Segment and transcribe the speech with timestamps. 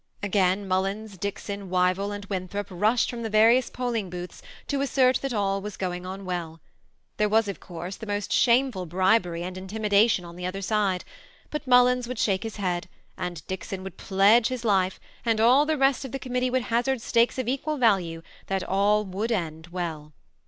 [0.23, 5.31] Again Mullins, Dickson, Wyvill, and Winthrop rushed from the various polling booths, to assert that
[5.31, 6.59] all was going on welL
[7.17, 11.03] There was of course the* most shameful l^bery and in timidation on the other side;
[11.51, 12.81] but Mul^ns wtmld stake THE SEMI ATTAOHED COUPLE.
[12.81, 16.17] 269 fats bead, aad Dickson would pledge his life, and all the rest of the
[16.17, 20.13] committee would hazard stakes of equal Talae, that all would end well.